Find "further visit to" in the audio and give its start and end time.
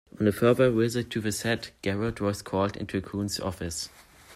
0.31-1.21